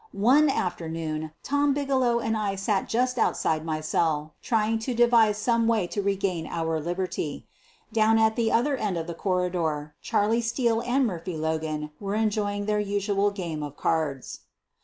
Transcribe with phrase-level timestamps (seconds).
[0.13, 4.79] One afternoon Tom Bigelow and I sut just outside 142 SOPHIE LYONS my cell trying
[4.79, 7.45] to devise some way to regain our liberty.
[7.93, 12.65] Down at the other end of the corridor, Charlie Steele and Murphy Logan were enjoying
[12.65, 14.39] their usual game of cards.